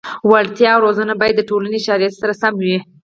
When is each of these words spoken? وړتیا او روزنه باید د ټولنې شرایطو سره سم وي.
وړتیا 0.29 0.71
او 0.75 0.83
روزنه 0.85 1.13
باید 1.21 1.35
د 1.37 1.41
ټولنې 1.49 1.79
شرایطو 1.85 2.19
سره 2.21 2.33
سم 2.41 2.53
وي. 2.65 2.77